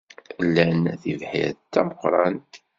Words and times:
Lan 0.53 0.81
tibḥirt 1.01 1.59
d 1.65 1.69
tameqrant. 1.73 2.53